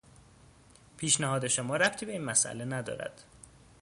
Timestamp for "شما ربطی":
1.47-2.05